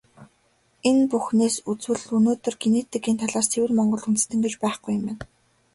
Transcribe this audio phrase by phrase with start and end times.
[0.89, 5.15] Энэ бүхнээс үзвэл, өнөөдөр генетикийн талаас ЦЭВЭР МОНГОЛ ҮНДЭСТЭН гэж байхгүй юм байна.